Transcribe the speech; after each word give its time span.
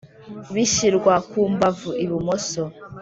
bishyirwa 0.53 1.13
kumbavu 1.29 1.89
ibumoso 2.03 2.63